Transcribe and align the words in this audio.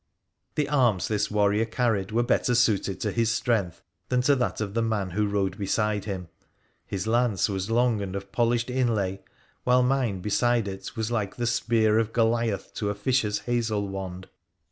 The 0.55 0.67
arms 0.67 1.07
this 1.07 1.29
warrior 1.29 1.65
carried 1.65 2.11
were 2.11 2.23
better 2.23 2.55
suited 2.55 2.99
to 3.01 3.11
his 3.11 3.31
strength 3.31 3.83
than 4.09 4.21
to 4.23 4.35
that 4.37 4.59
of 4.59 4.73
the 4.73 4.81
man 4.81 5.11
who 5.11 5.27
rode 5.27 5.59
beside 5.59 6.05
him. 6.05 6.27
His 6.87 7.05
lance 7.05 7.47
was 7.47 7.69
long 7.69 8.01
and 8.01 8.15
of 8.15 8.31
polished 8.31 8.71
inlay, 8.71 9.21
while 9.63 9.83
mine 9.83 10.19
beside 10.21 10.67
it 10.67 10.95
was 10.95 11.11
like 11.11 11.35
the 11.35 11.45
spear 11.45 11.99
of 11.99 12.13
Goliath 12.13 12.73
to 12.77 12.89
a 12.89 12.95
fisher's 12.95 13.41
hazel 13.41 13.87
wand. 13.89 14.27